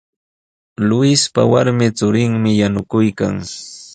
Luispa 0.87 1.41
warmi 1.51 1.87
churinmi 1.97 2.51
yanukuykan. 2.61 3.35